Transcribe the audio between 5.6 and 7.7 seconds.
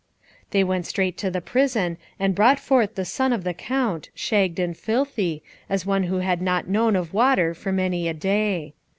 as one who had not known of water